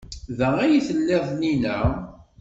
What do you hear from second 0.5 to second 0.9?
ay